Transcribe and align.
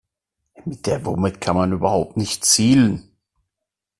Mit 0.65 0.87
der 0.87 1.05
Wumme 1.05 1.31
kann 1.31 1.55
man 1.55 1.73
überhaupt 1.73 2.17
nicht 2.17 2.43
zielen. 2.43 3.11